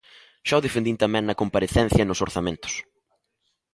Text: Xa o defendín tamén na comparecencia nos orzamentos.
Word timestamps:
Xa 0.47 0.55
o 0.59 0.65
defendín 0.67 0.97
tamén 1.03 1.23
na 1.25 1.39
comparecencia 1.41 2.07
nos 2.07 2.21
orzamentos. 2.27 2.73